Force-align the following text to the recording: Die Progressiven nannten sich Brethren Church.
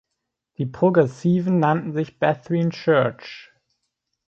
Die 0.57 0.65
Progressiven 0.65 1.59
nannten 1.59 1.93
sich 1.93 2.17
Brethren 2.17 2.71
Church. 2.71 3.51